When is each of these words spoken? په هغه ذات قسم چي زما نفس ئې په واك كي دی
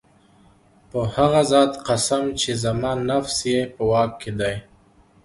په 0.89 0.99
هغه 1.15 1.41
ذات 1.51 1.71
قسم 1.87 2.23
چي 2.39 2.51
زما 2.63 2.91
نفس 3.09 3.37
ئې 3.51 3.59
په 3.73 3.81
واك 3.89 4.11
كي 4.21 4.31
دی 4.39 4.55